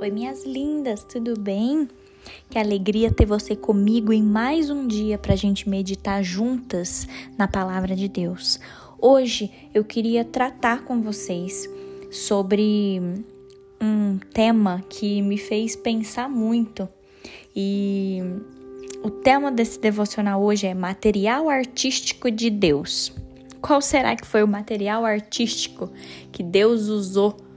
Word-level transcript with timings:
Oi, 0.00 0.12
minhas 0.12 0.44
lindas, 0.44 1.02
tudo 1.02 1.36
bem? 1.36 1.88
Que 2.48 2.56
alegria 2.56 3.10
ter 3.10 3.26
você 3.26 3.56
comigo 3.56 4.12
em 4.12 4.22
mais 4.22 4.70
um 4.70 4.86
dia 4.86 5.18
para 5.18 5.32
a 5.32 5.36
gente 5.36 5.68
meditar 5.68 6.22
juntas 6.22 7.08
na 7.36 7.48
palavra 7.48 7.96
de 7.96 8.06
Deus. 8.06 8.60
Hoje 9.00 9.50
eu 9.74 9.82
queria 9.82 10.24
tratar 10.24 10.84
com 10.84 11.02
vocês 11.02 11.68
sobre 12.12 13.00
um 13.80 14.20
tema 14.32 14.84
que 14.88 15.20
me 15.20 15.36
fez 15.36 15.74
pensar 15.74 16.30
muito 16.30 16.88
e 17.54 18.20
o 19.02 19.10
tema 19.10 19.50
desse 19.50 19.80
devocional 19.80 20.40
hoje 20.40 20.68
é 20.68 20.74
material 20.74 21.50
artístico 21.50 22.30
de 22.30 22.50
Deus. 22.50 23.12
Qual 23.60 23.82
será 23.82 24.14
que 24.14 24.24
foi 24.24 24.44
o 24.44 24.48
material 24.48 25.04
artístico 25.04 25.90
que 26.30 26.44
Deus 26.44 26.86
usou 26.86 27.47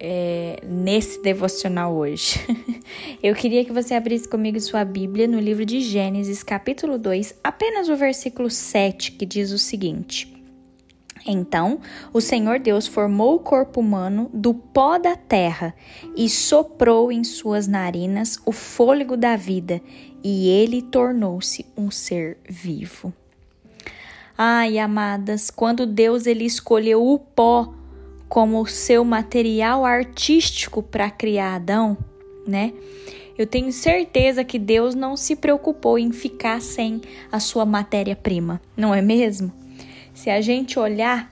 é, 0.00 0.60
nesse 0.66 1.22
devocional 1.22 1.94
hoje? 1.94 2.40
Eu 3.22 3.34
queria 3.34 3.64
que 3.64 3.72
você 3.72 3.94
abrisse 3.94 4.26
comigo 4.26 4.58
sua 4.58 4.84
Bíblia 4.84 5.28
no 5.28 5.38
livro 5.38 5.64
de 5.64 5.80
Gênesis, 5.80 6.42
capítulo 6.42 6.98
2, 6.98 7.34
apenas 7.44 7.88
o 7.88 7.96
versículo 7.96 8.48
7, 8.48 9.12
que 9.12 9.26
diz 9.26 9.52
o 9.52 9.58
seguinte. 9.58 10.32
Então 11.26 11.80
o 12.12 12.20
Senhor 12.20 12.58
Deus 12.58 12.86
formou 12.86 13.36
o 13.36 13.40
corpo 13.40 13.80
humano 13.80 14.30
do 14.32 14.54
pó 14.54 14.98
da 14.98 15.14
terra 15.16 15.74
e 16.16 16.30
soprou 16.30 17.12
em 17.12 17.22
suas 17.22 17.66
narinas 17.66 18.38
o 18.46 18.52
fôlego 18.52 19.16
da 19.16 19.36
vida, 19.36 19.80
e 20.24 20.48
ele 20.48 20.82
tornou-se 20.82 21.66
um 21.76 21.90
ser 21.90 22.38
vivo. 22.48 23.12
Ai, 24.36 24.78
amadas, 24.78 25.50
quando 25.50 25.84
Deus 25.84 26.26
ele 26.26 26.44
escolheu 26.44 27.06
o 27.06 27.18
pó 27.18 27.74
como 28.30 28.64
seu 28.64 29.04
material 29.04 29.84
artístico 29.84 30.82
para 30.82 31.10
criar 31.10 31.56
Adão, 31.56 31.98
né? 32.46 32.72
Eu 33.36 33.44
tenho 33.44 33.72
certeza 33.72 34.44
que 34.44 34.58
Deus 34.58 34.94
não 34.94 35.16
se 35.16 35.34
preocupou 35.34 35.98
em 35.98 36.12
ficar 36.12 36.62
sem 36.62 37.00
a 37.32 37.40
sua 37.40 37.66
matéria-prima, 37.66 38.60
não 38.76 38.94
é 38.94 39.02
mesmo? 39.02 39.52
Se 40.14 40.30
a 40.30 40.40
gente 40.40 40.78
olhar 40.78 41.28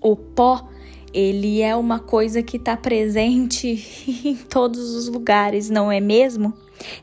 o 0.00 0.16
pó, 0.16 0.68
ele 1.14 1.62
é 1.62 1.76
uma 1.76 2.00
coisa 2.00 2.42
que 2.42 2.56
está 2.56 2.76
presente 2.76 3.68
em 4.26 4.34
todos 4.34 4.94
os 4.94 5.08
lugares, 5.08 5.70
não 5.70 5.92
é 5.92 6.00
mesmo? 6.00 6.52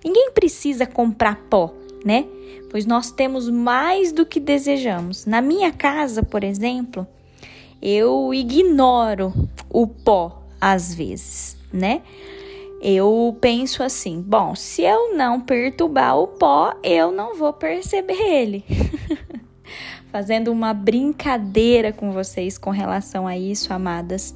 Ninguém 0.03 0.31
precisa 0.31 0.85
comprar 0.85 1.37
pó, 1.49 1.73
né? 2.03 2.25
pois 2.75 2.85
nós 2.85 3.09
temos 3.09 3.49
mais 3.49 4.11
do 4.11 4.25
que 4.25 4.37
desejamos. 4.37 5.25
Na 5.25 5.41
minha 5.41 5.71
casa, 5.71 6.21
por 6.21 6.43
exemplo, 6.43 7.07
eu 7.81 8.33
ignoro 8.33 9.33
o 9.69 9.87
pó 9.87 10.43
às 10.59 10.93
vezes, 10.93 11.57
né? 11.71 12.01
Eu 12.81 13.35
penso 13.41 13.83
assim: 13.83 14.21
bom, 14.21 14.55
se 14.55 14.83
eu 14.83 15.15
não 15.15 15.41
perturbar 15.41 16.17
o 16.17 16.27
pó, 16.27 16.73
eu 16.83 17.11
não 17.11 17.35
vou 17.35 17.53
perceber 17.53 18.13
ele. 18.13 18.63
Fazendo 20.11 20.51
uma 20.51 20.73
brincadeira 20.73 21.91
com 21.91 22.11
vocês 22.11 22.57
com 22.57 22.69
relação 22.69 23.27
a 23.27 23.37
isso, 23.37 23.73
amadas. 23.73 24.35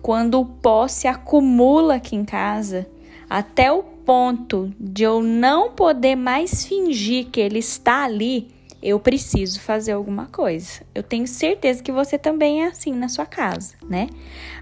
Quando 0.00 0.40
o 0.40 0.46
pó 0.46 0.88
se 0.88 1.06
acumula 1.06 1.96
aqui 1.96 2.16
em 2.16 2.24
casa, 2.24 2.86
até 3.28 3.70
o 3.70 3.82
ponto 3.82 4.72
de 4.78 5.02
eu 5.02 5.22
não 5.22 5.72
poder 5.72 6.16
mais 6.16 6.64
fingir 6.64 7.26
que 7.30 7.40
ele 7.40 7.58
está 7.58 8.04
ali, 8.04 8.48
eu 8.82 8.98
preciso 8.98 9.60
fazer 9.60 9.92
alguma 9.92 10.26
coisa. 10.26 10.82
Eu 10.92 11.02
tenho 11.02 11.26
certeza 11.26 11.82
que 11.82 11.92
você 11.92 12.18
também 12.18 12.64
é 12.64 12.66
assim 12.66 12.92
na 12.92 13.08
sua 13.08 13.24
casa, 13.24 13.74
né? 13.88 14.08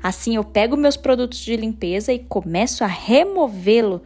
Assim 0.02 0.36
eu 0.36 0.44
pego 0.44 0.76
meus 0.76 0.96
produtos 0.96 1.38
de 1.38 1.56
limpeza 1.56 2.12
e 2.12 2.18
começo 2.18 2.84
a 2.84 2.86
removê-lo 2.86 4.02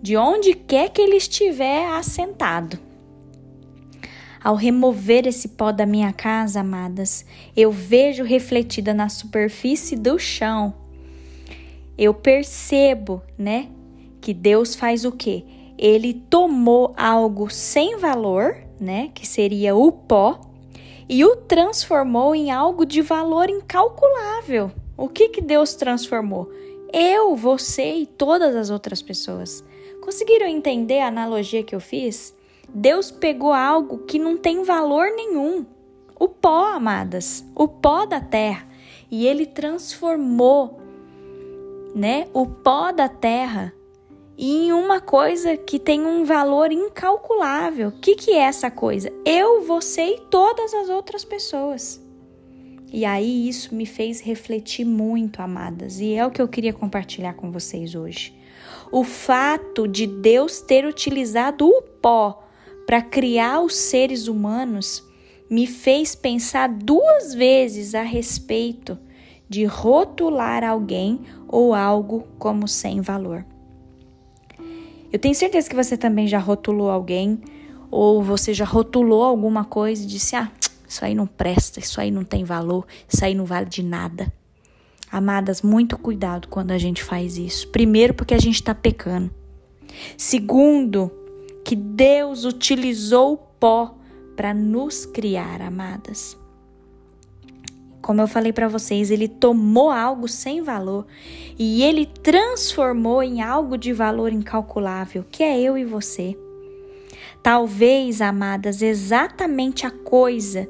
de 0.00 0.16
onde 0.16 0.54
quer 0.54 0.90
que 0.90 1.02
ele 1.02 1.16
estiver 1.16 1.88
assentado. 1.88 2.78
Ao 4.42 4.54
remover 4.54 5.26
esse 5.26 5.48
pó 5.48 5.72
da 5.72 5.84
minha 5.84 6.12
casa, 6.12 6.60
amadas, 6.60 7.26
eu 7.56 7.72
vejo 7.72 8.22
refletida 8.22 8.94
na 8.94 9.08
superfície 9.08 9.96
do 9.96 10.16
chão. 10.18 10.72
Eu 11.98 12.14
percebo, 12.14 13.20
né, 13.36 13.68
que 14.20 14.32
Deus 14.32 14.76
faz 14.76 15.04
o 15.04 15.10
quê? 15.10 15.44
Ele 15.76 16.14
tomou 16.14 16.94
algo 16.96 17.50
sem 17.50 17.98
valor, 17.98 18.67
né, 18.80 19.10
que 19.14 19.26
seria 19.26 19.74
o 19.74 19.90
pó, 19.90 20.40
e 21.08 21.24
o 21.24 21.36
transformou 21.36 22.34
em 22.34 22.50
algo 22.50 22.84
de 22.84 23.00
valor 23.00 23.48
incalculável. 23.48 24.70
O 24.96 25.08
que 25.08 25.28
que 25.28 25.40
Deus 25.40 25.74
transformou? 25.74 26.50
Eu, 26.92 27.34
você 27.34 27.94
e 27.94 28.06
todas 28.06 28.54
as 28.54 28.70
outras 28.70 29.00
pessoas. 29.00 29.64
Conseguiram 30.02 30.46
entender 30.46 31.00
a 31.00 31.08
analogia 31.08 31.62
que 31.62 31.74
eu 31.74 31.80
fiz? 31.80 32.34
Deus 32.68 33.10
pegou 33.10 33.52
algo 33.52 33.98
que 33.98 34.18
não 34.18 34.36
tem 34.36 34.62
valor 34.62 35.06
nenhum, 35.14 35.64
o 36.18 36.28
pó, 36.28 36.66
amadas, 36.66 37.44
o 37.54 37.66
pó 37.66 38.04
da 38.04 38.20
terra, 38.20 38.66
e 39.10 39.26
ele 39.26 39.46
transformou, 39.46 40.78
né, 41.94 42.28
o 42.34 42.44
pó 42.44 42.92
da 42.92 43.08
terra 43.08 43.72
em 44.38 44.72
uma 44.72 45.00
coisa 45.00 45.56
que 45.56 45.80
tem 45.80 46.06
um 46.06 46.24
valor 46.24 46.70
incalculável. 46.70 47.88
O 47.88 47.92
que, 48.00 48.14
que 48.14 48.30
é 48.30 48.42
essa 48.42 48.70
coisa? 48.70 49.12
Eu, 49.24 49.62
você 49.62 50.14
e 50.14 50.20
todas 50.30 50.72
as 50.72 50.88
outras 50.88 51.24
pessoas. 51.24 52.00
E 52.92 53.04
aí 53.04 53.48
isso 53.48 53.74
me 53.74 53.84
fez 53.84 54.20
refletir 54.20 54.84
muito, 54.84 55.40
amadas, 55.40 56.00
e 56.00 56.14
é 56.14 56.24
o 56.24 56.30
que 56.30 56.40
eu 56.40 56.48
queria 56.48 56.72
compartilhar 56.72 57.34
com 57.34 57.50
vocês 57.50 57.94
hoje. 57.94 58.32
O 58.90 59.04
fato 59.04 59.86
de 59.86 60.06
Deus 60.06 60.60
ter 60.60 60.86
utilizado 60.86 61.68
o 61.68 61.82
pó 61.82 62.44
para 62.86 63.02
criar 63.02 63.60
os 63.60 63.74
seres 63.74 64.28
humanos 64.28 65.04
me 65.50 65.66
fez 65.66 66.14
pensar 66.14 66.68
duas 66.68 67.34
vezes 67.34 67.94
a 67.94 68.02
respeito 68.02 68.98
de 69.48 69.64
rotular 69.64 70.64
alguém 70.64 71.20
ou 71.46 71.74
algo 71.74 72.26
como 72.38 72.68
sem 72.68 73.00
valor. 73.00 73.44
Eu 75.12 75.18
tenho 75.18 75.34
certeza 75.34 75.68
que 75.68 75.76
você 75.76 75.96
também 75.96 76.26
já 76.26 76.38
rotulou 76.38 76.90
alguém 76.90 77.40
ou 77.90 78.22
você 78.22 78.52
já 78.52 78.64
rotulou 78.64 79.22
alguma 79.24 79.64
coisa 79.64 80.02
e 80.02 80.06
disse: 80.06 80.36
"Ah, 80.36 80.50
isso 80.86 81.04
aí 81.04 81.14
não 81.14 81.26
presta, 81.26 81.80
isso 81.80 82.00
aí 82.00 82.10
não 82.10 82.24
tem 82.24 82.44
valor, 82.44 82.86
isso 83.08 83.24
aí 83.24 83.34
não 83.34 83.44
vale 83.44 83.66
de 83.66 83.82
nada". 83.82 84.32
Amadas, 85.10 85.62
muito 85.62 85.96
cuidado 85.96 86.48
quando 86.48 86.70
a 86.70 86.78
gente 86.78 87.02
faz 87.02 87.38
isso. 87.38 87.68
Primeiro, 87.68 88.12
porque 88.12 88.34
a 88.34 88.38
gente 88.38 88.56
está 88.56 88.74
pecando. 88.74 89.30
Segundo, 90.16 91.10
que 91.64 91.74
Deus 91.74 92.44
utilizou 92.44 93.32
o 93.32 93.36
pó 93.36 93.94
para 94.36 94.54
nos 94.54 95.04
criar, 95.04 95.60
amadas. 95.60 96.37
Como 98.00 98.20
eu 98.20 98.28
falei 98.28 98.52
para 98.52 98.68
vocês, 98.68 99.10
ele 99.10 99.28
tomou 99.28 99.90
algo 99.90 100.28
sem 100.28 100.62
valor 100.62 101.06
e 101.58 101.82
ele 101.82 102.06
transformou 102.06 103.22
em 103.22 103.42
algo 103.42 103.76
de 103.76 103.92
valor 103.92 104.32
incalculável, 104.32 105.24
que 105.30 105.42
é 105.42 105.60
eu 105.60 105.76
e 105.76 105.84
você. 105.84 106.36
Talvez, 107.42 108.20
amadas, 108.20 108.82
exatamente 108.82 109.86
a 109.86 109.90
coisa 109.90 110.68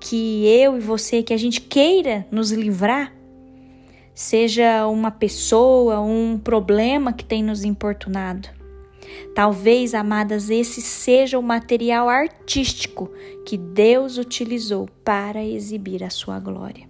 que 0.00 0.46
eu 0.46 0.76
e 0.76 0.80
você, 0.80 1.22
que 1.22 1.32
a 1.32 1.38
gente 1.38 1.60
queira 1.60 2.26
nos 2.30 2.52
livrar, 2.52 3.12
seja 4.14 4.86
uma 4.86 5.10
pessoa, 5.10 6.00
um 6.00 6.38
problema 6.38 7.12
que 7.12 7.24
tem 7.24 7.42
nos 7.42 7.64
importunado. 7.64 8.48
Talvez, 9.34 9.94
amadas, 9.94 10.50
esse 10.50 10.80
seja 10.80 11.38
o 11.38 11.42
material 11.42 12.08
artístico 12.08 13.10
que 13.44 13.56
Deus 13.56 14.18
utilizou 14.18 14.88
para 15.04 15.44
exibir 15.44 16.02
a 16.02 16.10
sua 16.10 16.38
glória. 16.38 16.88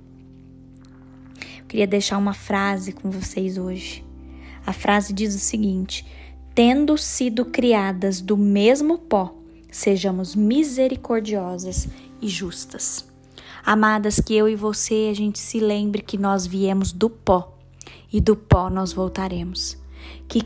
Eu 1.58 1.64
queria 1.66 1.86
deixar 1.86 2.18
uma 2.18 2.34
frase 2.34 2.92
com 2.92 3.10
vocês 3.10 3.58
hoje. 3.58 4.04
A 4.64 4.72
frase 4.72 5.12
diz 5.12 5.34
o 5.34 5.38
seguinte: 5.38 6.06
Tendo 6.54 6.96
sido 6.96 7.44
criadas 7.44 8.20
do 8.20 8.36
mesmo 8.36 8.98
pó, 8.98 9.34
sejamos 9.70 10.34
misericordiosas 10.34 11.88
e 12.22 12.28
justas. 12.28 13.06
Amadas, 13.64 14.20
que 14.20 14.34
eu 14.34 14.48
e 14.48 14.54
você 14.54 15.08
a 15.10 15.14
gente 15.14 15.38
se 15.38 15.58
lembre 15.58 16.00
que 16.00 16.16
nós 16.16 16.46
viemos 16.46 16.92
do 16.92 17.10
pó 17.10 17.58
e 18.12 18.20
do 18.20 18.36
pó 18.36 18.70
nós 18.70 18.92
voltaremos 18.92 19.76
que 20.28 20.42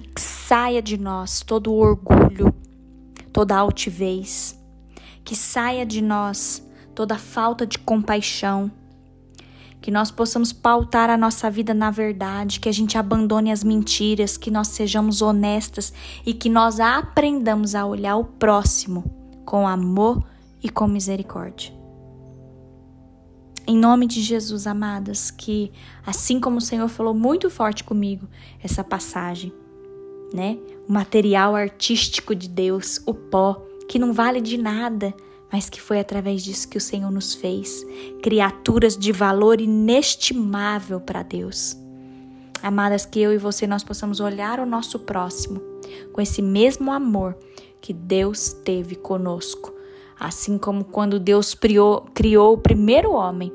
saia 0.50 0.82
de 0.82 0.98
nós 0.98 1.42
todo 1.42 1.70
o 1.70 1.78
orgulho, 1.78 2.52
toda 3.32 3.56
altivez, 3.56 4.60
que 5.24 5.36
saia 5.36 5.86
de 5.86 6.02
nós 6.02 6.60
toda 6.92 7.16
falta 7.16 7.64
de 7.64 7.78
compaixão, 7.78 8.68
que 9.80 9.92
nós 9.92 10.10
possamos 10.10 10.52
pautar 10.52 11.08
a 11.08 11.16
nossa 11.16 11.48
vida 11.48 11.72
na 11.72 11.92
verdade, 11.92 12.58
que 12.58 12.68
a 12.68 12.72
gente 12.72 12.98
abandone 12.98 13.52
as 13.52 13.62
mentiras, 13.62 14.36
que 14.36 14.50
nós 14.50 14.66
sejamos 14.66 15.22
honestas 15.22 15.92
e 16.26 16.34
que 16.34 16.48
nós 16.48 16.80
aprendamos 16.80 17.76
a 17.76 17.86
olhar 17.86 18.16
o 18.16 18.24
próximo 18.24 19.04
com 19.44 19.68
amor 19.68 20.20
e 20.60 20.68
com 20.68 20.88
misericórdia. 20.88 21.72
Em 23.68 23.78
nome 23.78 24.04
de 24.04 24.20
Jesus, 24.20 24.66
amadas, 24.66 25.30
que 25.30 25.70
assim 26.04 26.40
como 26.40 26.58
o 26.58 26.60
Senhor 26.60 26.88
falou 26.88 27.14
muito 27.14 27.48
forte 27.48 27.84
comigo 27.84 28.26
essa 28.60 28.82
passagem, 28.82 29.52
né? 30.32 30.58
O 30.88 30.92
material 30.92 31.54
artístico 31.54 32.34
de 32.34 32.48
Deus, 32.48 33.00
o 33.06 33.14
pó, 33.14 33.66
que 33.88 33.98
não 33.98 34.12
vale 34.12 34.40
de 34.40 34.56
nada, 34.56 35.14
mas 35.52 35.68
que 35.68 35.80
foi 35.80 35.98
através 35.98 36.42
disso 36.42 36.68
que 36.68 36.78
o 36.78 36.80
Senhor 36.80 37.10
nos 37.10 37.34
fez, 37.34 37.84
criaturas 38.22 38.96
de 38.96 39.10
valor 39.12 39.60
inestimável 39.60 41.00
para 41.00 41.22
Deus. 41.22 41.76
Amadas, 42.62 43.06
que 43.06 43.20
eu 43.20 43.32
e 43.32 43.38
você 43.38 43.66
nós 43.66 43.82
possamos 43.82 44.20
olhar 44.20 44.60
o 44.60 44.66
nosso 44.66 44.98
próximo 45.00 45.60
com 46.12 46.20
esse 46.20 46.42
mesmo 46.42 46.92
amor 46.92 47.36
que 47.80 47.92
Deus 47.92 48.52
teve 48.52 48.94
conosco, 48.94 49.74
assim 50.18 50.58
como 50.58 50.84
quando 50.84 51.18
Deus 51.18 51.54
criou, 51.54 52.02
criou 52.14 52.54
o 52.54 52.58
primeiro 52.58 53.12
homem, 53.12 53.52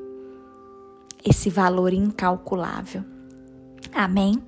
esse 1.24 1.50
valor 1.50 1.94
incalculável. 1.94 3.04
Amém? 3.94 4.42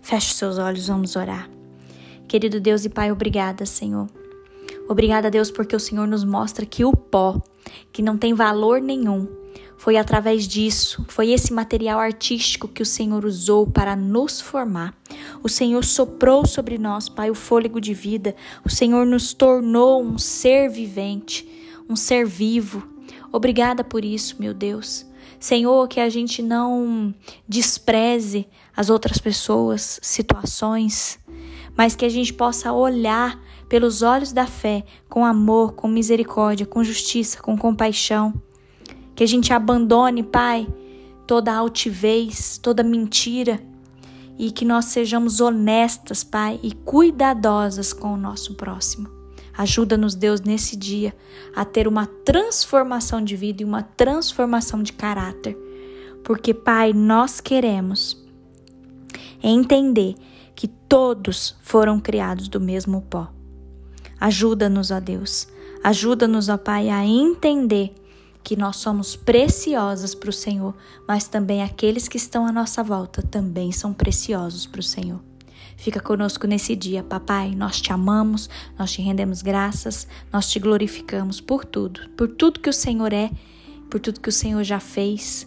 Feche 0.00 0.34
seus 0.34 0.58
olhos, 0.58 0.88
vamos 0.88 1.14
orar. 1.14 1.57
Querido 2.28 2.60
Deus 2.60 2.84
e 2.84 2.90
Pai, 2.90 3.10
obrigada, 3.10 3.64
Senhor. 3.64 4.06
Obrigada, 4.86 5.30
Deus, 5.30 5.50
porque 5.50 5.74
o 5.74 5.80
Senhor 5.80 6.06
nos 6.06 6.24
mostra 6.24 6.66
que 6.66 6.84
o 6.84 6.92
pó, 6.92 7.40
que 7.90 8.02
não 8.02 8.18
tem 8.18 8.34
valor 8.34 8.82
nenhum, 8.82 9.26
foi 9.78 9.96
através 9.96 10.46
disso, 10.46 11.06
foi 11.08 11.30
esse 11.30 11.54
material 11.54 11.98
artístico 11.98 12.68
que 12.68 12.82
o 12.82 12.86
Senhor 12.86 13.24
usou 13.24 13.66
para 13.66 13.96
nos 13.96 14.42
formar. 14.42 14.94
O 15.42 15.48
Senhor 15.48 15.82
soprou 15.84 16.46
sobre 16.46 16.76
nós, 16.76 17.08
Pai, 17.08 17.30
o 17.30 17.34
fôlego 17.34 17.80
de 17.80 17.94
vida. 17.94 18.36
O 18.62 18.68
Senhor 18.68 19.06
nos 19.06 19.32
tornou 19.32 20.02
um 20.02 20.18
ser 20.18 20.68
vivente, 20.68 21.48
um 21.88 21.96
ser 21.96 22.26
vivo. 22.26 22.86
Obrigada 23.32 23.82
por 23.82 24.04
isso, 24.04 24.36
meu 24.38 24.52
Deus. 24.52 25.06
Senhor, 25.40 25.88
que 25.88 26.00
a 26.00 26.10
gente 26.10 26.42
não 26.42 27.14
despreze 27.48 28.46
as 28.76 28.90
outras 28.90 29.18
pessoas, 29.18 29.98
situações, 30.02 31.18
mas 31.78 31.94
que 31.94 32.04
a 32.04 32.08
gente 32.08 32.34
possa 32.34 32.72
olhar 32.72 33.40
pelos 33.68 34.02
olhos 34.02 34.32
da 34.32 34.48
fé, 34.48 34.84
com 35.08 35.24
amor, 35.24 35.74
com 35.74 35.86
misericórdia, 35.86 36.66
com 36.66 36.82
justiça, 36.82 37.40
com 37.40 37.56
compaixão. 37.56 38.34
Que 39.14 39.22
a 39.22 39.26
gente 39.28 39.52
abandone, 39.52 40.24
Pai, 40.24 40.66
toda 41.24 41.54
altivez, 41.54 42.58
toda 42.58 42.82
mentira 42.82 43.60
e 44.36 44.50
que 44.50 44.64
nós 44.64 44.86
sejamos 44.86 45.40
honestas, 45.40 46.24
Pai, 46.24 46.58
e 46.64 46.72
cuidadosas 46.72 47.92
com 47.92 48.12
o 48.12 48.16
nosso 48.16 48.54
próximo. 48.54 49.08
Ajuda-nos, 49.56 50.16
Deus, 50.16 50.40
nesse 50.40 50.76
dia 50.76 51.14
a 51.54 51.64
ter 51.64 51.86
uma 51.86 52.06
transformação 52.06 53.22
de 53.22 53.36
vida 53.36 53.62
e 53.62 53.64
uma 53.64 53.82
transformação 53.82 54.82
de 54.82 54.92
caráter. 54.92 55.56
Porque, 56.24 56.52
Pai, 56.52 56.92
nós 56.92 57.40
queremos 57.40 58.20
entender 59.42 60.16
que 60.58 60.66
todos 60.66 61.54
foram 61.62 62.00
criados 62.00 62.48
do 62.48 62.60
mesmo 62.60 63.02
pó. 63.02 63.32
Ajuda-nos, 64.18 64.90
ó 64.90 64.98
Deus. 64.98 65.46
Ajuda-nos, 65.84 66.48
ó 66.48 66.58
Pai, 66.58 66.88
a 66.88 67.06
entender 67.06 67.94
que 68.42 68.56
nós 68.56 68.78
somos 68.78 69.14
preciosas 69.14 70.16
para 70.16 70.30
o 70.30 70.32
Senhor, 70.32 70.74
mas 71.06 71.28
também 71.28 71.62
aqueles 71.62 72.08
que 72.08 72.16
estão 72.16 72.44
à 72.44 72.50
nossa 72.50 72.82
volta 72.82 73.22
também 73.22 73.70
são 73.70 73.92
preciosos 73.92 74.66
para 74.66 74.80
o 74.80 74.82
Senhor. 74.82 75.20
Fica 75.76 76.00
conosco 76.00 76.44
nesse 76.44 76.74
dia, 76.74 77.04
papai. 77.04 77.54
Nós 77.54 77.80
te 77.80 77.92
amamos, 77.92 78.50
nós 78.76 78.90
te 78.90 79.00
rendemos 79.00 79.42
graças, 79.42 80.08
nós 80.32 80.50
te 80.50 80.58
glorificamos 80.58 81.40
por 81.40 81.64
tudo, 81.64 82.10
por 82.16 82.26
tudo 82.26 82.58
que 82.58 82.68
o 82.68 82.72
Senhor 82.72 83.12
é, 83.12 83.30
por 83.88 84.00
tudo 84.00 84.20
que 84.20 84.28
o 84.28 84.32
Senhor 84.32 84.64
já 84.64 84.80
fez. 84.80 85.46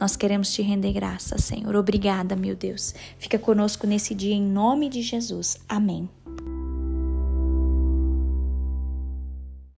Nós 0.00 0.16
queremos 0.16 0.52
te 0.52 0.62
render 0.62 0.94
graça, 0.94 1.36
Senhor. 1.36 1.76
Obrigada, 1.76 2.34
meu 2.34 2.56
Deus. 2.56 2.94
Fica 3.18 3.38
conosco 3.38 3.86
nesse 3.86 4.14
dia 4.14 4.34
em 4.34 4.42
nome 4.42 4.88
de 4.88 5.02
Jesus. 5.02 5.58
Amém. 5.68 6.08